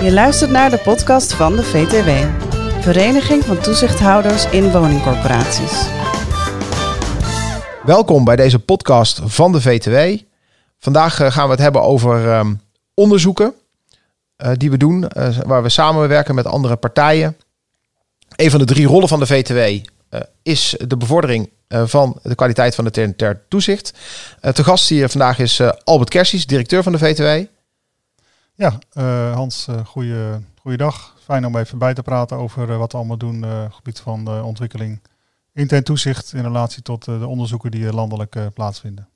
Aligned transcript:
Je 0.00 0.10
luistert 0.12 0.50
naar 0.50 0.70
de 0.70 0.78
podcast 0.78 1.32
van 1.32 1.56
de 1.56 1.62
VTW, 1.62 2.10
Vereniging 2.80 3.44
van 3.44 3.60
Toezichthouders 3.60 4.50
in 4.50 4.70
Woningcorporaties. 4.70 5.88
Welkom 7.84 8.24
bij 8.24 8.36
deze 8.36 8.58
podcast 8.58 9.20
van 9.24 9.52
de 9.52 9.60
VTW. 9.60 10.22
Vandaag 10.78 11.20
eh, 11.20 11.30
gaan 11.30 11.44
we 11.44 11.50
het 11.50 11.60
hebben 11.60 11.82
over 11.82 12.30
ehm, 12.30 12.54
onderzoeken 12.94 13.54
uh, 14.44 14.50
die 14.56 14.70
we 14.70 14.76
doen, 14.76 15.04
uh, 15.16 15.38
waar 15.38 15.62
we 15.62 15.68
samenwerken 15.68 16.34
met 16.34 16.46
andere 16.46 16.76
partijen. 16.76 17.36
Een 18.36 18.50
van 18.50 18.60
de 18.60 18.66
drie 18.66 18.86
rollen 18.86 19.08
van 19.08 19.18
de 19.18 19.26
VTW 19.26 19.86
is 20.42 20.76
de 20.86 20.96
bevordering 20.96 21.50
van 21.68 22.18
de 22.22 22.34
kwaliteit 22.34 22.74
van 22.74 22.84
het 22.84 22.94
ter 23.16 23.48
toezicht. 23.48 23.92
te 24.52 24.64
gast 24.64 24.88
hier 24.88 25.08
vandaag 25.08 25.38
is 25.38 25.60
Albert 25.84 26.10
Kersies, 26.10 26.46
directeur 26.46 26.82
van 26.82 26.92
de 26.92 26.98
VTW. 26.98 27.46
Ja, 28.54 28.78
Hans, 29.32 29.66
goeie, 29.84 30.76
dag. 30.76 31.14
Fijn 31.24 31.46
om 31.46 31.56
even 31.56 31.78
bij 31.78 31.94
te 31.94 32.02
praten 32.02 32.36
over 32.36 32.78
wat 32.78 32.92
we 32.92 32.98
allemaal 32.98 33.18
doen 33.18 33.44
op 33.44 33.50
het 33.50 33.74
gebied 33.74 34.00
van 34.00 34.42
ontwikkeling 34.42 35.00
intern 35.52 35.82
toezicht 35.82 36.32
in 36.32 36.42
relatie 36.42 36.82
tot 36.82 37.04
de 37.04 37.26
onderzoeken 37.26 37.70
die 37.70 37.92
landelijk 37.92 38.36
plaatsvinden. 38.54 39.08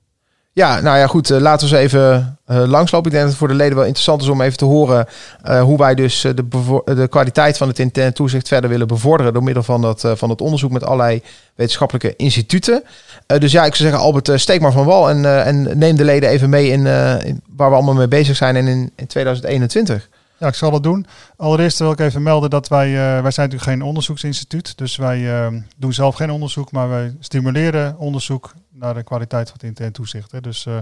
Ja, 0.53 0.79
nou 0.79 0.97
ja, 0.97 1.07
goed. 1.07 1.29
Uh, 1.29 1.37
laten 1.37 1.69
we 1.69 1.75
eens 1.75 1.83
even 1.83 2.37
uh, 2.47 2.63
langslopen. 2.65 3.05
Ik 3.05 3.11
denk 3.11 3.21
dat 3.21 3.29
het 3.29 3.37
voor 3.37 3.47
de 3.47 3.53
leden 3.53 3.75
wel 3.75 3.85
interessant 3.85 4.21
is 4.21 4.27
om 4.27 4.41
even 4.41 4.57
te 4.57 4.65
horen 4.65 5.05
uh, 5.45 5.61
hoe 5.61 5.77
wij 5.77 5.95
dus 5.95 6.21
de, 6.21 6.47
de 6.95 7.07
kwaliteit 7.09 7.57
van 7.57 7.67
het 7.67 7.79
intern 7.79 8.13
toezicht 8.13 8.47
verder 8.47 8.69
willen 8.69 8.87
bevorderen 8.87 9.33
door 9.33 9.43
middel 9.43 9.63
van, 9.63 9.81
dat, 9.81 10.05
van 10.15 10.29
het 10.29 10.41
onderzoek 10.41 10.71
met 10.71 10.83
allerlei 10.83 11.21
wetenschappelijke 11.55 12.15
instituten. 12.15 12.83
dus 13.25 13.51
ja, 13.51 13.65
ik 13.65 13.75
zou 13.75 13.89
zeggen, 13.89 14.07
Albert, 14.07 14.41
steek 14.41 14.61
maar 14.61 14.71
van 14.71 14.85
wal 14.85 15.09
en, 15.09 15.45
en 15.45 15.77
neem 15.77 15.95
de 15.95 16.05
leden 16.05 16.29
even 16.29 16.49
mee 16.49 16.67
in, 16.67 16.85
in, 17.25 17.41
waar 17.55 17.69
we 17.69 17.75
allemaal 17.75 17.93
mee 17.93 18.07
bezig 18.07 18.35
zijn 18.35 18.55
en 18.55 18.67
in, 18.67 18.91
in 18.95 19.07
2021. 19.07 20.09
Ja, 20.41 20.47
ik 20.47 20.55
zal 20.55 20.71
dat 20.71 20.83
doen. 20.83 21.05
Allereerst 21.35 21.79
wil 21.79 21.91
ik 21.91 21.99
even 21.99 22.23
melden 22.23 22.49
dat 22.49 22.67
wij, 22.67 22.87
uh, 22.87 22.95
wij 22.95 23.31
zijn 23.31 23.49
natuurlijk 23.49 23.63
geen 23.63 23.81
onderzoeksinstituut. 23.81 24.77
Dus 24.77 24.95
wij 24.95 25.19
uh, 25.19 25.59
doen 25.77 25.93
zelf 25.93 26.15
geen 26.15 26.31
onderzoek, 26.31 26.71
maar 26.71 26.89
wij 26.89 27.15
stimuleren 27.19 27.97
onderzoek 27.97 28.53
naar 28.69 28.93
de 28.93 29.03
kwaliteit 29.03 29.47
van 29.47 29.57
het 29.59 29.67
intern 29.67 29.91
toezicht. 29.91 30.31
Hè. 30.31 30.41
Dus, 30.41 30.65
uh, 30.65 30.77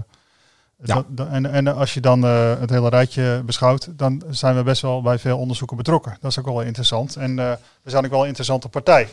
ja. 0.82 1.04
dat, 1.08 1.28
en, 1.28 1.46
en 1.46 1.66
als 1.66 1.94
je 1.94 2.00
dan 2.00 2.22
het 2.22 2.70
hele 2.70 2.88
rijtje 2.88 3.42
beschouwt, 3.44 3.88
dan 3.98 4.22
zijn 4.30 4.56
we 4.56 4.62
best 4.62 4.82
wel 4.82 5.02
bij 5.02 5.18
veel 5.18 5.38
onderzoeken 5.38 5.76
betrokken. 5.76 6.16
Dat 6.20 6.30
is 6.30 6.38
ook 6.38 6.44
wel 6.46 6.62
interessant. 6.62 7.16
En 7.16 7.36
we 7.82 7.90
zijn 7.90 8.04
ook 8.04 8.10
wel 8.10 8.20
een 8.20 8.26
interessante 8.26 8.68
partij. 8.68 9.08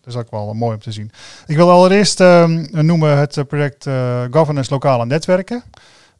dat 0.00 0.14
is 0.14 0.16
ook 0.16 0.30
wel 0.30 0.54
mooi 0.54 0.74
om 0.74 0.80
te 0.80 0.92
zien. 0.92 1.12
Ik 1.46 1.56
wil 1.56 1.70
allereerst 1.70 2.20
ehm, 2.20 2.66
noemen 2.70 3.18
het 3.18 3.44
project 3.48 3.86
Governance 4.30 4.72
Lokale 4.72 5.06
Netwerken. 5.06 5.62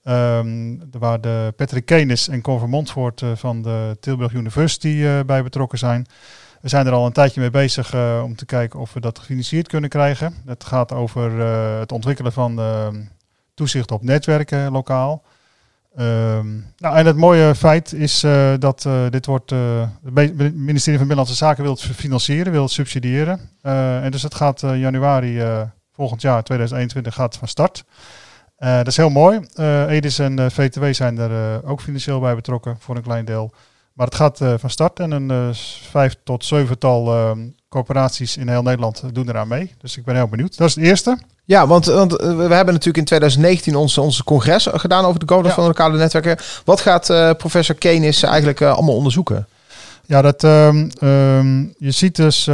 Um, 0.09 0.81
waar 0.99 1.21
de 1.21 1.53
Patrick 1.57 1.87
Kenis 1.87 2.29
en 2.29 2.41
Cor 2.41 2.69
Montfort 2.69 3.21
uh, 3.21 3.31
van 3.35 3.63
de 3.63 3.97
Tilburg 4.01 4.33
University 4.33 4.87
uh, 4.87 5.21
bij 5.27 5.43
betrokken 5.43 5.79
zijn. 5.79 6.07
We 6.61 6.69
zijn 6.69 6.87
er 6.87 6.93
al 6.93 7.07
een 7.07 7.13
tijdje 7.13 7.41
mee 7.41 7.51
bezig 7.51 7.95
uh, 7.95 8.21
om 8.25 8.37
te 8.37 8.47
kijken 8.47 8.81
of 8.81 8.93
we 8.93 9.01
dat 9.01 9.19
gefinancierd 9.19 9.69
kunnen 9.69 9.91
krijgen. 9.91 10.35
Het 10.47 10.65
gaat 10.65 10.93
over 10.93 11.41
het 11.79 11.93
ontwikkelen 11.93 12.33
van 12.33 12.61
toezicht 13.55 13.91
op 13.91 14.03
netwerken 14.03 14.73
lokaal. 14.73 15.23
Um, 15.99 16.73
nou, 16.77 16.97
en 16.97 17.07
het 17.07 17.17
mooie 17.17 17.55
feit 17.55 17.93
is 17.93 18.21
dat 18.59 18.89
dit 19.11 19.27
wordt. 19.27 19.51
het 19.51 20.55
ministerie 20.55 20.99
van 20.99 21.07
Binnenlandse 21.07 21.35
Zaken 21.35 21.63
wil 21.63 21.77
financieren, 21.77 22.53
wil 22.53 22.69
subsidiëren. 22.69 23.41
en 24.03 24.11
dus 24.11 24.23
het 24.23 24.35
gaat 24.35 24.61
januari 24.61 25.43
volgend 25.93 26.23
jaar, 26.23 26.43
2021, 26.43 27.15
gaat 27.15 27.37
van 27.37 27.49
start. 27.49 27.85
Uh, 28.59 28.77
dat 28.77 28.87
is 28.87 28.97
heel 28.97 29.11
mooi. 29.11 29.41
Uh, 29.57 29.91
Edis 29.91 30.19
en 30.19 30.41
uh, 30.41 30.47
VTW 30.49 30.85
zijn 30.91 31.19
er 31.19 31.65
ook 31.67 31.81
financieel 31.81 32.21
bij 32.21 32.35
betrokken 32.35 32.77
voor 32.81 32.97
een 32.97 33.03
klein 33.03 33.25
deel. 33.25 33.53
Maar 33.93 34.07
het 34.07 34.15
gaat 34.15 34.41
van 34.57 34.71
start 34.71 35.01
en 35.01 35.11
een 35.11 35.55
vijf 35.91 36.17
tot 36.25 36.45
zevental 36.45 37.13
ehm, 37.13 37.39
corporaties 37.69 38.37
in 38.37 38.49
heel 38.49 38.63
Nederland 38.63 39.03
doen 39.13 39.29
eraan 39.29 39.49
mee. 39.49 39.75
Dus 39.79 39.97
ik 39.97 40.05
ben 40.05 40.15
heel 40.15 40.29
benieuwd. 40.29 40.57
Dat 40.57 40.69
is 40.69 40.75
het 40.75 40.85
eerste. 40.85 41.19
Ja, 41.45 41.67
want, 41.67 41.85
want 41.85 42.13
we 42.13 42.27
hebben 42.27 42.75
natuurlijk 42.75 42.97
in 42.97 43.05
2019 43.05 43.77
onze, 43.77 44.01
onze 44.01 44.25
congres 44.25 44.69
gedaan 44.73 45.05
over 45.05 45.21
de 45.21 45.27
governance 45.27 45.61
van 45.61 45.67
lokale 45.67 45.99
netwerken. 45.99 46.39
Wat 46.65 46.81
gaat 46.81 47.37
professor 47.37 47.75
Kenis 47.75 48.23
eigenlijk 48.23 48.63
allemaal 48.63 48.97
onderzoeken? 48.97 49.47
Ja, 50.07 50.23
dat, 50.23 50.43
um, 50.43 50.91
um, 51.01 51.75
je 51.79 51.91
ziet 51.91 52.17
dus 52.17 52.49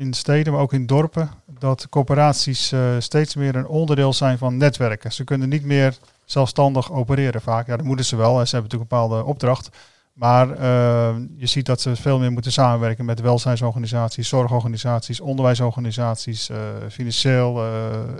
in 0.00 0.12
steden, 0.12 0.52
maar 0.52 0.62
ook 0.62 0.72
in 0.72 0.86
dorpen, 0.86 1.30
dat 1.58 1.86
corporaties 1.88 2.72
uh, 2.72 2.80
steeds 2.98 3.34
meer 3.34 3.56
een 3.56 3.66
onderdeel 3.66 4.12
zijn 4.12 4.38
van 4.38 4.56
netwerken. 4.56 5.12
Ze 5.12 5.24
kunnen 5.24 5.48
niet 5.48 5.64
meer 5.64 5.96
zelfstandig 6.24 6.92
opereren 6.92 7.40
vaak. 7.40 7.66
Ja, 7.66 7.76
dat 7.76 7.86
moeten 7.86 8.04
ze 8.04 8.16
wel. 8.16 8.32
Ze 8.32 8.36
hebben 8.36 8.62
natuurlijk 8.62 8.90
een 8.90 8.98
bepaalde 8.98 9.24
opdracht. 9.24 9.68
Maar 10.12 10.48
uh, 10.48 11.16
je 11.36 11.46
ziet 11.46 11.66
dat 11.66 11.80
ze 11.80 11.96
veel 11.96 12.18
meer 12.18 12.32
moeten 12.32 12.52
samenwerken 12.52 13.04
met 13.04 13.20
welzijnsorganisaties, 13.20 14.28
zorgorganisaties, 14.28 15.20
onderwijsorganisaties, 15.20 16.50
uh, 16.50 16.58
financieel, 16.90 17.64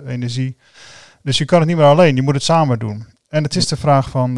energie. 0.05 0.57
Dus 1.23 1.37
je 1.37 1.45
kan 1.45 1.59
het 1.59 1.67
niet 1.67 1.77
meer 1.77 1.85
alleen, 1.85 2.15
je 2.15 2.21
moet 2.21 2.33
het 2.33 2.43
samen 2.43 2.79
doen. 2.79 3.05
En 3.29 3.43
het 3.43 3.55
is 3.55 3.67
de 3.67 3.77
vraag 3.77 4.09
van, 4.09 4.35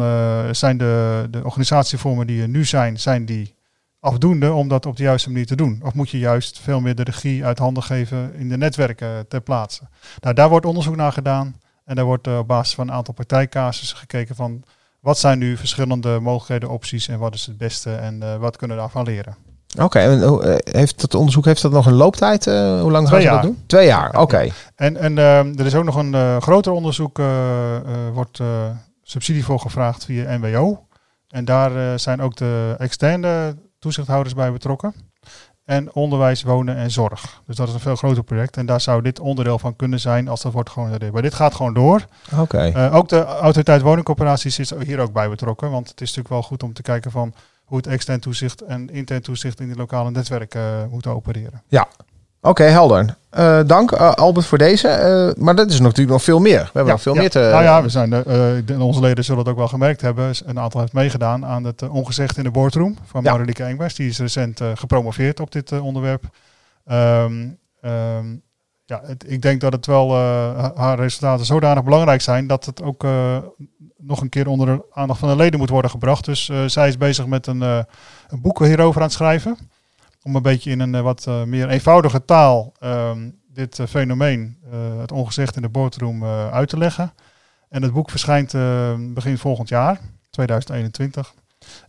zijn 0.52 0.78
de, 0.78 1.26
de 1.30 1.44
organisatievormen 1.44 2.26
die 2.26 2.42
er 2.42 2.48
nu 2.48 2.64
zijn, 2.64 3.00
zijn 3.00 3.24
die 3.24 3.54
afdoende 4.04 4.52
om 4.52 4.68
dat 4.68 4.86
op 4.86 4.96
de 4.96 5.02
juiste 5.02 5.30
manier 5.30 5.46
te 5.46 5.56
doen? 5.56 5.80
Of 5.84 5.94
moet 5.94 6.10
je 6.10 6.18
juist 6.18 6.60
veel 6.60 6.80
meer 6.80 6.94
de 6.94 7.02
regie 7.02 7.44
uit 7.44 7.58
handen 7.58 7.82
geven 7.82 8.34
in 8.34 8.48
de 8.48 8.56
netwerken 8.56 9.28
ter 9.28 9.40
plaatse? 9.40 9.82
Nou, 10.20 10.34
daar 10.34 10.48
wordt 10.48 10.66
onderzoek 10.66 10.96
naar 10.96 11.12
gedaan 11.12 11.56
en 11.84 11.94
daar 11.94 12.04
wordt 12.04 12.26
uh, 12.26 12.38
op 12.38 12.48
basis 12.48 12.74
van 12.74 12.88
een 12.88 12.94
aantal 12.94 13.14
partijcasussen 13.14 13.96
gekeken 13.96 14.34
van 14.34 14.62
wat 15.00 15.18
zijn 15.18 15.38
nu 15.38 15.56
verschillende 15.56 16.20
mogelijkheden, 16.20 16.68
opties 16.68 17.08
en 17.08 17.18
wat 17.18 17.34
is 17.34 17.46
het 17.46 17.58
beste 17.58 17.94
en 17.94 18.20
uh, 18.22 18.36
wat 18.36 18.56
kunnen 18.56 18.76
we 18.76 18.82
daarvan 18.82 19.04
leren. 19.04 19.36
Oké, 19.78 19.98
en 19.98 20.18
uh, 20.18 20.54
heeft 20.58 21.02
het 21.02 21.14
onderzoek 21.14 21.44
heeft 21.44 21.62
dat 21.62 21.72
nog 21.72 21.86
een 21.86 21.92
looptijd? 21.92 22.44
hoe 22.44 22.90
lang 22.90 23.08
gaan 23.08 23.20
ze 23.20 23.28
dat 23.28 23.42
doen? 23.42 23.62
Twee 23.66 23.86
jaar, 23.86 24.20
oké. 24.20 24.48
En, 24.76 24.96
en 24.96 25.18
ehm, 25.18 25.58
er 25.58 25.66
is 25.66 25.74
ook 25.74 25.84
nog 25.84 25.96
een 25.96 26.42
groter 26.42 26.72
onderzoek, 26.72 27.20
wordt 28.12 28.40
subsidie 29.02 29.44
voor 29.44 29.60
gevraagd 29.60 30.04
via 30.04 30.36
NWO. 30.36 30.86
En 31.28 31.44
daar 31.44 31.98
zijn 31.98 32.20
ook 32.20 32.36
de 32.36 32.74
externe 32.78 33.56
toezichthouders 33.84 34.34
bij 34.34 34.52
betrokken. 34.52 34.94
En 35.64 35.94
onderwijs, 35.94 36.42
wonen 36.42 36.76
en 36.76 36.90
zorg. 36.90 37.42
Dus 37.46 37.56
dat 37.56 37.68
is 37.68 37.74
een 37.74 37.80
veel 37.80 37.96
groter 37.96 38.22
project. 38.24 38.56
En 38.56 38.66
daar 38.66 38.80
zou 38.80 39.02
dit 39.02 39.20
onderdeel 39.20 39.58
van 39.58 39.76
kunnen 39.76 40.00
zijn 40.00 40.28
als 40.28 40.42
dat 40.42 40.52
wordt 40.52 40.70
gewoon. 40.70 40.98
Maar 41.12 41.22
dit 41.22 41.34
gaat 41.34 41.54
gewoon 41.54 41.74
door. 41.74 42.06
Oké. 42.38 42.72
Uh, 42.76 42.94
ook 42.94 43.08
de 43.08 43.24
autoriteit 43.24 43.82
woningcorporaties 43.82 44.58
is 44.58 44.72
hier 44.84 45.00
ook 45.00 45.12
bij 45.12 45.28
betrokken. 45.28 45.70
Want 45.70 45.88
het 45.88 46.00
is 46.00 46.06
natuurlijk 46.06 46.34
wel 46.34 46.42
goed 46.42 46.62
om 46.62 46.72
te 46.72 46.82
kijken 46.82 47.10
van 47.10 47.34
hoe 47.64 47.76
het 47.76 47.86
extern 47.86 48.20
toezicht 48.20 48.60
en 48.60 48.90
intern 48.90 49.22
toezicht 49.22 49.60
in 49.60 49.66
die 49.66 49.76
lokale 49.76 50.10
netwerken 50.10 50.60
uh, 50.60 50.90
moeten 50.90 51.10
opereren. 51.10 51.62
Ja, 51.68 51.88
Oké, 52.46 52.62
helder. 52.62 53.16
Uh, 53.38 53.60
dank 53.66 53.92
uh, 53.92 54.12
Albert 54.12 54.46
voor 54.46 54.58
deze. 54.58 54.88
Uh, 55.36 55.44
maar 55.44 55.54
dat 55.54 55.70
is 55.70 55.80
natuurlijk 55.80 56.10
nog 56.10 56.22
veel 56.22 56.38
meer. 56.38 56.60
We 56.60 56.70
hebben 56.72 56.92
nog 56.92 57.02
veel 57.02 57.14
meer 57.14 57.30
te... 57.30 57.38
Nou 57.38 57.62
ja, 57.62 57.82
we 57.82 57.88
zijn, 57.88 58.80
onze 58.80 59.00
leden 59.00 59.24
zullen 59.24 59.40
het 59.40 59.48
ook 59.48 59.56
wel 59.56 59.68
gemerkt 59.68 60.00
hebben. 60.00 60.32
Een 60.44 60.58
aantal 60.58 60.80
heeft 60.80 60.92
meegedaan 60.92 61.44
aan 61.44 61.64
het 61.64 61.88
ongezegd 61.88 62.36
in 62.36 62.44
de 62.44 62.50
boardroom 62.50 62.96
van 63.04 63.22
ja. 63.22 63.30
Marilieke 63.30 63.64
Engbers. 63.64 63.94
Die 63.94 64.08
is 64.08 64.18
recent 64.18 64.60
gepromoveerd 64.74 65.40
op 65.40 65.52
dit 65.52 65.80
onderwerp. 65.80 66.24
Um, 66.86 67.58
um, 67.84 68.42
ja, 68.84 69.00
het, 69.04 69.24
ik 69.26 69.42
denk 69.42 69.60
dat 69.60 69.72
het 69.72 69.86
wel 69.86 70.14
haar 70.74 70.98
resultaten 70.98 71.46
zodanig 71.46 71.84
belangrijk 71.84 72.20
zijn 72.20 72.46
dat 72.46 72.64
het 72.64 72.82
ook 72.82 73.06
nog 73.96 74.20
een 74.20 74.28
keer 74.28 74.48
onder 74.48 74.66
de 74.66 74.84
aandacht 74.92 75.18
van 75.18 75.28
de 75.28 75.36
leden 75.36 75.58
moet 75.58 75.70
worden 75.70 75.90
gebracht. 75.90 76.24
Dus 76.24 76.50
zij 76.66 76.88
is 76.88 76.96
bezig 76.96 77.26
met 77.26 77.46
een, 77.46 77.60
een 77.60 78.40
boek 78.42 78.64
hierover 78.64 79.00
aan 79.00 79.06
het 79.06 79.16
schrijven 79.16 79.58
om 80.24 80.36
een 80.36 80.42
beetje 80.42 80.70
in 80.70 80.80
een 80.80 80.94
eh, 80.94 81.00
wat 81.00 81.26
eh, 81.26 81.42
meer 81.42 81.68
eenvoudige 81.68 82.24
taal 82.24 82.72
ehm, 82.78 83.30
dit 83.48 83.78
eh, 83.78 83.86
fenomeen, 83.86 84.58
het 85.00 85.12
ongezegd 85.12 85.56
in 85.56 85.62
de 85.62 85.68
boardroom, 85.68 86.24
uit 86.24 86.68
te 86.68 86.78
leggen. 86.78 87.12
En 87.68 87.82
het 87.82 87.92
boek 87.92 88.10
verschijnt 88.10 88.52
begin 89.14 89.38
volgend 89.38 89.68
jaar, 89.68 90.00
2021. 90.30 91.34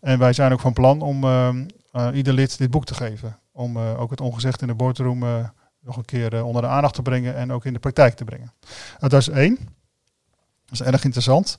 En 0.02 0.20
wij 0.20 0.34
zijn 0.34 0.52
ook 0.52 0.60
van 0.60 0.74
plan 0.74 1.02
om 1.02 1.24
ehm, 1.24 1.66
ieder 2.14 2.34
lid 2.34 2.58
dit 2.58 2.72
boek 2.72 2.86
te 2.86 2.94
geven. 2.94 3.40
Om 3.52 3.78
ook 3.78 4.10
het 4.10 4.22
ongezegd 4.22 4.62
in 4.62 4.68
de 4.68 4.74
boardroom 4.74 5.20
nog 5.80 5.98
een 5.98 6.06
keer 6.06 6.44
onder 6.44 6.62
de 6.62 6.68
aandacht 6.68 6.94
te 6.94 7.02
brengen 7.02 7.36
en 7.36 7.52
ook 7.52 7.66
in 7.66 7.74
de 7.74 7.80
praktijk 7.80 8.14
te 8.14 8.24
brengen. 8.24 8.54
dat 9.00 9.14
is 9.14 9.30
één. 9.30 9.58
Dat 10.66 10.80
is 10.80 10.82
erg 10.82 11.04
interessant. 11.04 11.58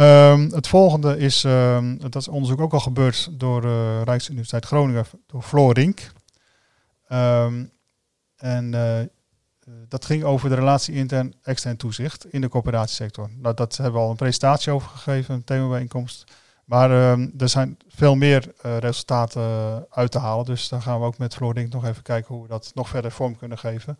Um, 0.00 0.52
het 0.52 0.68
volgende 0.68 1.18
is, 1.18 1.44
um, 1.44 1.98
dat 1.98 2.14
is 2.14 2.28
onderzoek 2.28 2.60
ook 2.60 2.72
al 2.72 2.80
gebeurd 2.80 3.28
door 3.32 3.64
uh, 3.64 4.02
Rijksuniversiteit 4.02 4.64
Groningen, 4.64 5.06
door 5.26 5.42
Floor 5.42 5.74
Rink. 5.74 6.12
Um, 7.12 7.70
en 8.36 8.72
uh, 8.72 8.98
dat 9.88 10.04
ging 10.04 10.24
over 10.24 10.48
de 10.48 10.54
relatie 10.54 10.94
intern-extern 10.94 11.76
toezicht 11.76 12.32
in 12.32 12.40
de 12.40 12.48
coöperatiesector. 12.48 13.30
Nou, 13.36 13.54
dat 13.54 13.76
hebben 13.76 14.00
we 14.00 14.06
al 14.06 14.10
een 14.10 14.16
presentatie 14.16 14.72
over 14.72 14.88
gegeven, 14.88 15.34
een 15.34 15.44
themabijeenkomst. 15.44 16.24
Maar 16.64 16.90
er 17.38 17.48
zijn 17.48 17.78
veel 17.88 18.14
meer 18.14 18.52
resultaten 18.60 19.86
uit 19.90 20.10
te 20.10 20.18
halen. 20.18 20.44
Dus 20.44 20.68
dan 20.68 20.82
gaan 20.82 21.00
we 21.00 21.06
ook 21.06 21.18
met 21.18 21.34
Floor 21.34 21.54
Rink 21.54 21.72
nog 21.72 21.86
even 21.86 22.02
kijken 22.02 22.34
hoe 22.34 22.42
we 22.42 22.48
dat 22.48 22.70
nog 22.74 22.88
verder 22.88 23.10
vorm 23.10 23.36
kunnen 23.36 23.58
geven. 23.58 23.98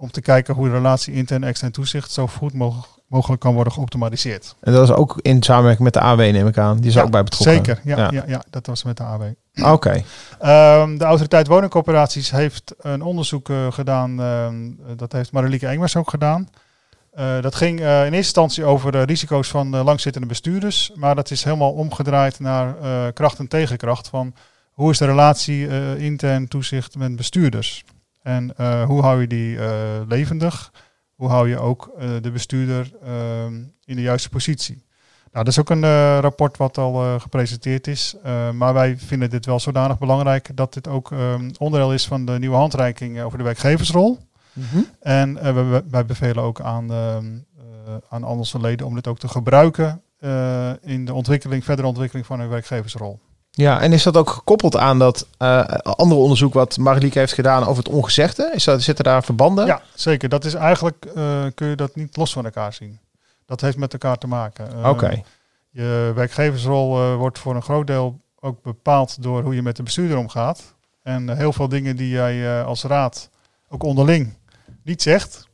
Om 0.00 0.10
te 0.10 0.20
kijken 0.20 0.54
hoe 0.54 0.66
de 0.68 0.72
relatie 0.72 1.14
intern 1.14 1.42
en 1.42 1.48
extern 1.48 1.72
toezicht 1.72 2.10
zo 2.10 2.26
goed 2.26 2.52
mogelijk, 2.52 2.86
mogelijk 3.08 3.40
kan 3.40 3.54
worden 3.54 3.72
geoptimaliseerd. 3.72 4.56
En 4.60 4.72
dat 4.72 4.88
is 4.88 4.94
ook 4.94 5.18
in 5.22 5.42
samenwerking 5.42 5.84
met 5.84 5.92
de 5.94 6.00
AW, 6.00 6.18
neem 6.18 6.46
ik 6.46 6.58
aan. 6.58 6.76
Die 6.76 6.86
is 6.86 6.94
Ja, 6.94 7.02
ook 7.02 7.10
bij 7.10 7.22
betrokken. 7.24 7.54
Zeker, 7.54 7.80
ja, 7.84 7.96
Ja. 7.96 8.10
ja. 8.12 8.24
Ja, 8.26 8.42
dat 8.50 8.66
was 8.66 8.84
met 8.84 8.96
de 8.96 9.02
AW. 9.02 9.22
Oké. 9.62 10.02
Ehm, 10.38 10.96
de 10.96 11.04
autoriteit 11.04 11.46
woningcorporaties 11.46 12.30
heeft 12.30 12.74
een 12.78 13.02
onderzoek 13.02 13.48
eh, 13.48 13.72
gedaan. 13.72 14.20
ehm, 14.20 14.96
dat 14.96 15.12
heeft 15.12 15.32
Marilieke 15.32 15.66
Engmers 15.66 15.96
ook 15.96 16.10
gedaan. 16.10 16.48
Eh, 17.12 17.40
dat 17.40 17.54
ging 17.54 17.80
eh, 17.80 17.86
in 17.86 18.02
eerste 18.02 18.16
instantie 18.16 18.64
over 18.64 18.92
de 18.92 19.02
risico's 19.02 19.48
van 19.48 19.76
langzittende 19.76 20.26
bestuurders. 20.28 20.90
Maar 20.94 21.14
dat 21.14 21.30
is 21.30 21.44
helemaal 21.44 21.72
omgedraaid 21.72 22.40
naar 22.40 22.74
kracht 23.12 23.38
en 23.38 23.48
tegenkracht. 23.48 24.08
Van 24.08 24.34
hoe 24.72 24.90
is 24.90 24.98
de 24.98 25.06
relatie 25.06 25.68
intern 25.98 26.48
toezicht 26.48 26.96
met 26.96 27.16
bestuurders? 27.16 27.84
En 28.22 28.56
eh, 28.56 28.84
hoe 28.84 29.02
hou 29.02 29.20
je 29.20 29.26
die 29.26 29.58
eh, 29.58 29.68
levendig? 30.08 30.72
Hoe 31.14 31.28
hou 31.28 31.48
je 31.48 31.58
ook 31.58 31.92
eh, 31.98 32.08
de 32.20 32.30
bestuurder 32.30 32.92
ehm, 33.02 33.54
in 33.84 33.96
de 33.96 34.02
juiste 34.02 34.28
positie? 34.28 34.86
Nou, 35.32 35.44
dat 35.44 35.52
is 35.52 35.58
ook 35.60 35.70
een 35.70 36.20
rapport 36.20 36.56
wat 36.56 36.78
al 36.78 37.20
gepresenteerd 37.20 37.86
is. 37.86 38.16
Maar 38.54 38.74
wij 38.74 38.96
vinden 38.98 39.30
dit 39.30 39.46
wel 39.46 39.60
zodanig 39.60 39.98
belangrijk 39.98 40.56
dat 40.56 40.74
dit 40.74 40.88
ook 40.88 41.12
ehm, 41.12 41.50
onderdeel 41.58 41.92
is 41.92 42.06
van 42.06 42.24
de 42.24 42.38
nieuwe 42.38 42.56
handreiking 42.56 43.20
over 43.20 43.38
de 43.38 43.44
werkgeversrol. 43.44 44.18
Mhm. 44.52 44.82
En 45.00 45.54
wij, 45.54 45.82
wij 45.90 46.06
bevelen 46.06 46.42
ook 46.42 46.60
aan, 46.60 46.90
ehm, 46.92 47.26
eh, 47.88 47.94
aan 48.08 48.24
onze 48.24 48.60
leden 48.60 48.86
om 48.86 48.94
dit 48.94 49.06
ook 49.06 49.18
te 49.18 49.28
gebruiken 49.28 50.02
in 50.80 51.04
de 51.04 51.14
ontwikkeling, 51.14 51.64
verdere 51.64 51.88
ontwikkeling 51.88 52.26
van 52.26 52.40
hun 52.40 52.48
werkgeversrol. 52.48 53.20
Ja, 53.58 53.80
en 53.80 53.92
is 53.92 54.02
dat 54.02 54.16
ook 54.16 54.30
gekoppeld 54.30 54.76
aan 54.76 54.98
dat 54.98 55.26
eh, 55.38 55.64
andere 55.82 56.20
onderzoek 56.20 56.54
wat 56.54 56.76
Marlieke 56.76 57.18
heeft 57.18 57.32
gedaan 57.32 57.62
over 57.66 57.84
het 57.84 57.92
ongezegde? 57.92 58.50
Is 58.54 58.64
dat, 58.64 58.82
zitten 58.82 59.04
daar 59.04 59.24
verbanden? 59.24 59.66
Ja, 59.66 59.82
zeker. 59.94 60.28
Dat 60.28 60.44
is 60.44 60.54
eigenlijk, 60.54 61.04
eh, 61.04 61.44
kun 61.54 61.68
je 61.68 61.76
dat 61.76 61.96
niet 61.96 62.16
los 62.16 62.32
van 62.32 62.44
elkaar 62.44 62.72
zien. 62.72 62.98
Dat 63.46 63.60
heeft 63.60 63.76
met 63.76 63.92
elkaar 63.92 64.16
te 64.16 64.26
maken. 64.26 64.72
Eh, 64.72 64.88
Oké. 64.88 65.22
Je 65.70 66.12
werkgeversrol 66.14 67.16
wordt 67.16 67.38
voor 67.38 67.54
een 67.54 67.62
groot 67.62 67.86
deel 67.86 68.20
ook 68.40 68.62
bepaald 68.62 69.22
door 69.22 69.42
hoe 69.42 69.54
je 69.54 69.62
met 69.62 69.76
de 69.76 69.82
bestuurder 69.82 70.18
omgaat. 70.18 70.74
En 71.02 71.36
heel 71.36 71.52
veel 71.52 71.68
dingen 71.68 71.96
die 71.96 72.08
jij 72.08 72.62
als 72.62 72.82
raad 72.82 73.30
ook 73.68 73.82
onderling 73.82 74.36
niet 74.82 75.02
zegt, 75.02 75.48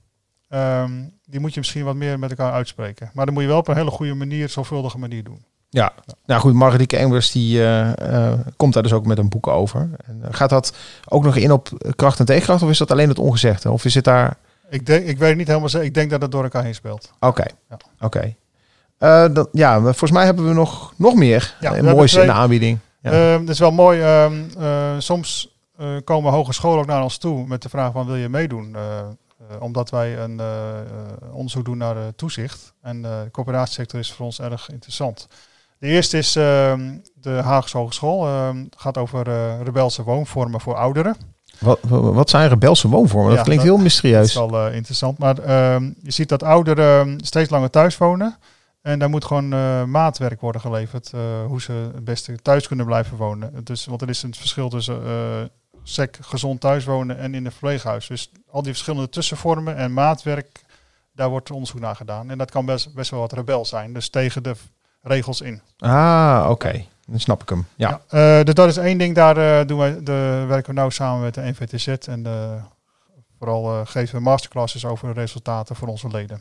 ehm, 0.48 0.92
die 1.24 1.40
moet 1.40 1.54
je 1.54 1.60
misschien 1.60 1.84
wat 1.84 1.94
meer 1.94 2.18
met 2.18 2.30
elkaar 2.30 2.52
uitspreken. 2.52 3.10
Maar 3.14 3.24
dan 3.24 3.34
moet 3.34 3.42
je 3.42 3.48
wel 3.48 3.58
op 3.58 3.68
een 3.68 3.76
hele 3.76 3.90
goede 3.90 4.14
manier, 4.14 4.48
zorgvuldige 4.48 4.98
manier 4.98 5.24
doen. 5.24 5.44
Ja, 5.74 5.92
nou 6.26 6.40
goed, 6.40 6.52
Marlieke 6.54 6.96
Engels 6.96 7.30
die 7.32 7.60
eh, 7.62 8.30
eh, 8.30 8.38
komt 8.56 8.74
daar 8.74 8.82
dus 8.82 8.92
ook 8.92 9.06
met 9.06 9.18
een 9.18 9.28
boek 9.28 9.46
over. 9.46 9.90
En, 10.06 10.20
eh, 10.22 10.28
gaat 10.30 10.50
dat 10.50 10.76
ook 11.08 11.24
nog 11.24 11.36
in 11.36 11.52
op 11.52 11.68
kracht 11.96 12.18
en 12.18 12.24
tegenkracht 12.26 12.62
of 12.62 12.70
is 12.70 12.78
dat 12.78 12.90
alleen 12.90 13.08
het 13.08 13.18
ongezegde? 13.18 13.70
Of 13.70 13.84
is 13.84 13.94
het 13.94 14.04
daar... 14.04 14.36
Ik, 14.68 14.86
denk, 14.86 15.06
ik 15.06 15.18
weet 15.18 15.36
niet 15.36 15.46
helemaal 15.46 15.68
zeker. 15.68 15.86
Ik 15.86 15.94
denk 15.94 16.10
dat 16.10 16.22
het 16.22 16.30
door 16.30 16.42
elkaar 16.42 16.62
heen 16.64 16.74
speelt. 16.74 17.12
Oké, 17.20 17.44
Ja. 17.70 17.76
oké. 18.00 18.34
Dan- 19.32 19.48
ja, 19.52 19.80
volgens 19.80 20.10
mij 20.10 20.24
hebben 20.24 20.48
we 20.48 20.52
nog, 20.54 20.92
nog 20.96 21.14
meer 21.14 21.56
Ja, 21.60 21.82
moois 21.82 22.14
in 22.14 22.26
de 22.26 22.32
aanbieding. 22.32 22.78
Ja. 23.00 23.38
Dat 23.38 23.48
is 23.48 23.58
wel 23.58 23.72
mooi. 23.72 24.00
ehm, 24.00 24.34
eh, 24.58 24.94
soms 24.98 25.58
komen 26.04 26.32
hogescholen 26.32 26.78
ook 26.78 26.86
naar 26.86 27.02
ons 27.02 27.18
toe 27.18 27.46
met 27.46 27.62
de 27.62 27.68
vraag 27.68 27.92
van 27.92 28.06
wil 28.06 28.16
je 28.16 28.28
meedoen? 28.28 28.76
Omdat 29.58 29.90
wij 29.90 30.18
een 30.18 30.40
onderzoek 31.32 31.64
doen 31.64 31.78
naar 31.78 31.96
toezicht. 32.16 32.72
En 32.82 33.02
de 33.02 33.28
coöperatiesector 33.32 33.98
is 34.00 34.12
voor 34.12 34.26
ons 34.26 34.40
erg 34.40 34.70
interessant. 34.70 35.28
De 35.78 35.86
eerste 35.86 36.18
is 36.18 36.36
ehm, 36.36 36.98
de 37.14 37.30
Haagse 37.30 37.76
Hogeschool. 37.78 38.26
ehm, 38.26 38.56
Het 38.56 38.74
gaat 38.76 38.98
over 38.98 39.28
eh, 39.28 39.60
rebelse 39.62 40.02
woonvormen 40.02 40.60
voor 40.60 40.74
ouderen. 40.74 41.16
Wat, 41.60 41.78
wat 41.88 42.30
zijn 42.30 42.48
rebelse 42.48 42.88
woonvormen? 42.88 43.28
Dat 43.28 43.38
Ja, 43.38 43.42
klinkt 43.44 43.62
dat- 43.64 43.72
heel 43.72 43.82
Dat 43.82 43.86
is 43.92 44.02
mysterieus. 44.02 44.34
wel 44.34 44.66
eh, 44.66 44.74
interessant. 44.74 45.18
Maar 45.18 45.38
ehm, 45.38 45.84
je 46.02 46.10
ziet 46.10 46.28
dat 46.28 46.42
ouderen 46.42 47.06
ehm, 47.08 47.18
steeds 47.24 47.50
langer 47.50 47.70
thuis 47.70 47.98
wonen. 47.98 48.36
En 48.82 48.98
daar 48.98 49.10
moet 49.10 49.24
gewoon 49.24 49.52
eh, 49.52 49.84
maatwerk 49.84 50.40
worden 50.40 50.60
geleverd. 50.60 51.12
hoe 51.46 51.60
ze 51.60 51.72
het 51.94 52.04
beste 52.04 52.36
thuis 52.42 52.66
kunnen 52.66 52.86
blijven 52.86 53.16
wonen. 53.16 53.64
Dus, 53.64 53.84
want 53.86 54.02
er 54.02 54.08
is 54.08 54.22
een 54.22 54.34
verschil 54.34 54.68
tussen 54.68 55.00
sec 55.82 56.16
gezond 56.20 56.60
thuis 56.60 56.84
wonen 56.84 57.18
en 57.18 57.34
in 57.34 57.44
een 57.44 57.50
verpleeghuis. 57.50 58.06
Dus 58.06 58.30
al 58.50 58.62
die 58.62 58.72
verschillende 58.72 59.08
tussenvormen 59.08 59.76
en 59.76 59.92
maatwerk, 59.92 60.64
daar 61.12 61.28
wordt 61.28 61.50
onderzoek 61.50 61.80
naar 61.80 61.96
gedaan. 61.96 62.30
En 62.30 62.38
dat 62.38 62.50
kan 62.50 62.66
best, 62.66 62.94
best 62.94 63.10
wel 63.10 63.20
wat 63.20 63.32
rebel 63.32 63.64
zijn. 63.64 63.92
Dus 63.92 64.08
tegen 64.08 64.42
de 64.42 64.54
regels 65.04 65.40
in. 65.40 65.60
Ah, 65.78 66.46
oké. 66.50 66.84
Dan 67.06 67.20
snap 67.20 67.42
ik 67.42 67.48
hem. 67.48 67.66
Ja. 67.74 68.00
Ja, 68.10 68.38
eh, 68.38 68.44
dus 68.44 68.54
dat 68.54 68.68
is 68.68 68.76
één 68.76 68.98
ding. 68.98 69.14
Daar 69.14 69.36
eh, 69.60 69.66
doen 69.66 69.78
wij, 69.78 70.02
de, 70.02 70.44
werken 70.48 70.74
we 70.74 70.80
nou 70.80 70.90
samen 70.90 71.20
met 71.22 71.34
de 71.34 71.40
NVTZ. 71.42 71.86
En 71.88 72.26
eh, 72.26 72.62
vooral 73.38 73.84
geven 73.86 74.14
we 74.14 74.20
masterclasses 74.22 74.84
over 74.84 75.14
de 75.14 75.20
resultaten 75.20 75.76
voor 75.76 75.88
onze 75.88 76.08
leden. 76.08 76.40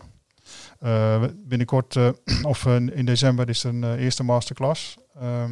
We- 0.80 1.34
binnenkort, 1.48 1.96
of 2.44 2.66
in 2.66 3.06
december, 3.06 3.50
is 3.50 3.64
er 3.64 3.70
een 3.70 3.98
eerste 3.98 4.24
masterclass. 4.24 4.98
Ehm, 5.22 5.52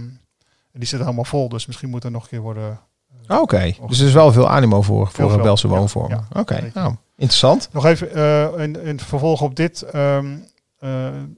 die 0.73 0.87
zit 0.87 0.99
helemaal 0.99 1.23
vol, 1.23 1.49
dus 1.49 1.65
misschien 1.65 1.89
moet 1.89 2.03
er 2.03 2.11
nog 2.11 2.23
een 2.23 2.29
keer 2.29 2.41
worden. 2.41 2.79
Ah, 3.27 3.41
Oké, 3.41 3.73
dus 3.87 3.99
er 3.99 4.07
is 4.07 4.13
wel 4.13 4.31
veel 4.31 4.49
animo 4.49 4.81
voor, 4.81 5.07
voor 5.11 5.57
veel, 5.57 5.69
woonvormen. 5.69 6.25
ja, 6.33 6.39
Oké, 6.39 6.71
nou, 6.73 6.95
interessant. 7.15 7.69
Nog 7.71 7.85
even 7.85 8.13
eh, 8.13 8.63
in, 8.63 8.81
in 8.81 8.99
vervolg 8.99 9.41
op 9.41 9.55
dit. 9.55 9.81
ehm, 9.81 10.25
eh, 10.33 10.39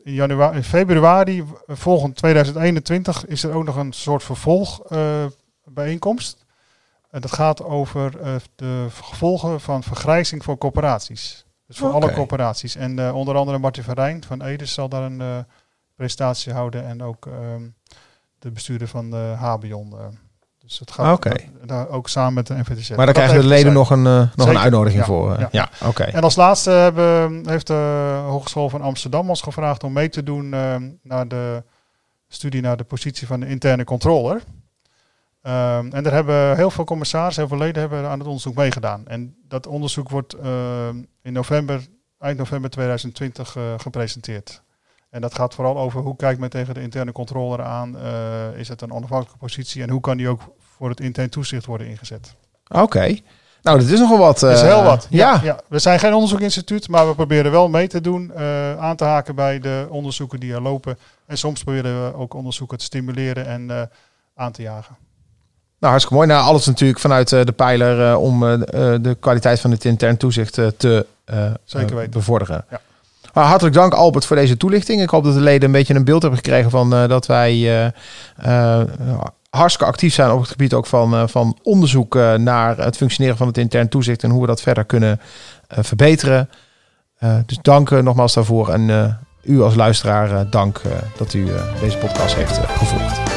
in, 0.03 0.13
januari, 0.13 0.55
in 0.55 0.63
februari 0.63 1.39
eh, 1.39 1.45
volgend 1.75 2.15
2021 2.15 3.25
is 3.25 3.43
er 3.43 3.53
ook 3.53 3.63
nog 3.63 3.75
een 3.75 3.93
soort 3.93 4.23
vervolgbijeenkomst. 4.23 6.45
En 7.09 7.21
dat 7.21 7.33
gaat 7.33 7.63
over 7.63 8.19
eh, 8.21 8.35
de 8.55 8.87
gevolgen 8.89 9.61
van 9.61 9.83
vergrijzing 9.83 10.43
voor 10.43 10.57
corporaties. 10.57 11.45
Dus 11.67 11.77
voor 11.77 11.91
alle 11.91 12.13
corporaties. 12.13 12.75
En 12.75 12.99
eh, 12.99 13.15
onder 13.15 13.35
andere 13.35 13.57
Martin 13.57 13.83
van 13.83 13.93
Rijn 13.93 14.23
van 14.23 14.41
Edes 14.41 14.73
zal 14.73 14.89
daar 14.89 15.03
een 15.03 15.21
eh, 15.21 15.37
presentatie 15.95 16.53
houden. 16.53 16.85
En 16.85 17.03
ook 17.03 17.25
ehm, 17.25 17.61
de 18.39 18.51
bestuurder 18.51 18.87
van 18.87 19.09
de 19.09 19.33
Habion. 19.37 19.91
eh. 19.91 20.05
Dus 20.79 20.79
het 20.79 20.91
gaat 20.91 21.23
da- 21.23 21.65
daar 21.65 21.89
ook 21.89 22.09
samen 22.09 22.33
met 22.33 22.47
de 22.47 22.53
NVTZ. 22.53 22.87
Maar 22.89 22.97
daar 22.97 23.05
Dat 23.05 23.15
krijgen 23.15 23.41
de 23.41 23.47
leden 23.47 23.73
nog 23.73 23.89
een, 23.89 24.05
eh, 24.05 24.27
nog 24.35 24.47
een 24.47 24.57
uitnodiging 24.57 25.01
ja, 25.01 25.07
voor. 25.07 25.33
eh. 25.33 25.39
ja. 25.39 25.47
Ja, 25.51 25.87
oké. 25.87 26.03
En 26.03 26.23
als 26.23 26.35
laatste 26.35 26.69
hebben, 26.69 27.43
heeft 27.49 27.67
de 27.67 28.19
Hogeschool 28.27 28.69
van 28.69 28.81
Amsterdam 28.81 29.29
ons 29.29 29.41
gevraagd 29.41 29.83
om 29.83 29.93
mee 29.93 30.09
te 30.09 30.23
doen 30.23 30.53
eh, 30.53 30.75
naar 31.01 31.27
de 31.27 31.63
studie 32.27 32.61
naar 32.61 32.77
de 32.77 32.83
positie 32.83 33.27
van 33.27 33.39
de 33.39 33.47
interne 33.47 33.83
controller. 33.83 34.41
Ehm, 35.41 35.87
en 35.91 36.03
daar 36.03 36.13
hebben 36.13 36.55
heel 36.55 36.71
veel 36.71 36.83
commissarissen, 36.83 37.47
heel 37.47 37.57
veel 37.57 37.65
leden 37.65 37.81
hebben 37.81 38.05
aan 38.09 38.17
het 38.17 38.27
onderzoek 38.27 38.55
meegedaan. 38.55 39.07
En 39.07 39.35
dat 39.47 39.67
onderzoek 39.67 40.09
wordt 40.09 40.35
in 41.21 41.33
november, 41.33 41.87
eind 42.19 42.37
november 42.37 42.69
2020 42.69 43.55
eh, 43.55 43.63
gepresenteerd. 43.77 44.61
En 45.09 45.21
dat 45.21 45.35
gaat 45.35 45.53
vooral 45.53 45.77
over 45.77 46.01
hoe 46.01 46.15
kijkt 46.15 46.39
men 46.39 46.49
tegen 46.49 46.73
de 46.73 46.81
interne 46.81 47.11
controller 47.11 47.61
aan. 47.63 47.97
Eh, 47.97 48.57
is 48.57 48.67
het 48.67 48.81
een 48.81 48.91
onafhankelijke 48.91 49.37
positie 49.39 49.81
en 49.83 49.89
hoe 49.89 50.01
kan 50.01 50.17
die 50.17 50.27
ook 50.29 50.41
voor 50.77 50.89
het 50.89 50.99
intern 50.99 51.29
toezicht 51.29 51.65
worden 51.65 51.87
ingezet? 51.87 52.35
Oké. 52.67 53.15
Nou, 53.63 53.79
dat 53.79 53.87
is 53.87 53.99
nogal 53.99 54.17
wat. 54.17 54.39
Dat 54.39 54.51
is 54.51 54.61
eh, 54.61 54.67
heel 54.67 54.83
wat. 54.83 55.07
Ja. 55.09 55.39
Ja, 55.43 55.59
We 55.67 55.79
zijn 55.79 55.99
geen 55.99 56.13
onderzoekinstituut, 56.13 56.87
maar 56.87 57.07
we 57.07 57.15
proberen 57.15 57.51
wel 57.51 57.69
mee 57.69 57.87
te 57.87 58.01
doen, 58.01 58.31
eh, 58.35 58.77
aan 58.79 58.95
te 58.95 59.03
haken 59.03 59.35
bij 59.35 59.59
de 59.59 59.87
onderzoeken 59.89 60.39
die 60.39 60.53
er 60.53 60.61
lopen. 60.61 60.97
En 61.25 61.37
soms 61.37 61.63
proberen 61.63 62.05
we 62.05 62.15
ook 62.17 62.33
onderzoeken 62.33 62.77
te 62.77 62.83
stimuleren 62.83 63.45
en 63.45 63.71
eh, 63.71 63.81
aan 64.35 64.51
te 64.51 64.61
jagen. 64.61 64.95
Nou, 65.79 65.95
hartstikke 65.95 66.13
mooi. 66.13 66.27
Nou, 66.27 66.45
alles 66.45 66.65
natuurlijk 66.65 66.99
vanuit 66.99 67.29
de 67.29 67.53
pijler 67.55 68.17
om 68.17 68.39
de 68.39 69.17
kwaliteit 69.19 69.59
van 69.59 69.71
het 69.71 69.85
intern 69.85 70.17
toezicht 70.17 70.53
te 70.53 71.05
Zeker 71.63 71.95
weten. 71.95 72.11
bevorderen. 72.11 72.65
Ja. 72.69 72.81
Nou, 73.33 73.47
hartelijk 73.47 73.75
dank 73.75 73.93
Albert 73.93 74.25
voor 74.25 74.35
deze 74.35 74.57
toelichting. 74.57 75.01
Ik 75.01 75.09
hoop 75.09 75.23
dat 75.23 75.33
de 75.33 75.39
leden 75.39 75.63
een 75.63 75.71
beetje 75.71 75.93
een 75.93 76.03
beeld 76.03 76.21
hebben 76.21 76.39
gekregen 76.39 76.69
van 76.69 76.89
dat 76.89 77.25
wij 77.25 77.91
hartstikke 79.57 79.91
actief 79.91 80.13
zijn 80.13 80.31
op 80.31 80.39
het 80.39 80.49
gebied 80.49 80.73
ook 80.73 80.85
van, 80.85 81.13
eh, 81.13 81.23
van 81.27 81.57
onderzoek 81.63 82.15
eh, 82.15 82.33
naar 82.33 82.77
het 82.77 82.97
functioneren 82.97 83.37
van 83.37 83.47
het 83.47 83.57
intern 83.57 83.89
toezicht 83.89 84.23
en 84.23 84.29
hoe 84.29 84.41
we 84.41 84.47
dat 84.47 84.61
verder 84.61 84.85
kunnen 84.85 85.19
eh, 85.67 85.83
verbeteren. 85.83 86.49
Dus 87.45 87.57
dank 87.61 87.89
nogmaals 87.89 88.33
daarvoor 88.33 88.69
en 88.69 89.17
u 89.43 89.61
als 89.61 89.75
luisteraar 89.75 90.49
dank 90.49 90.81
dat 91.17 91.33
u 91.33 91.47
deze 91.79 91.97
podcast 91.97 92.35
heeft 92.35 92.57
gevolgd. 92.57 93.32